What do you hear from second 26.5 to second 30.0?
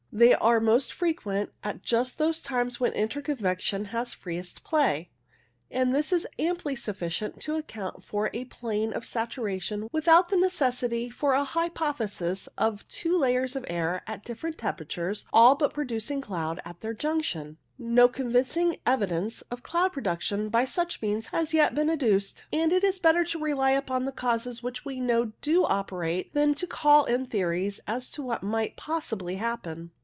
to call in theories as to what might possibly happen.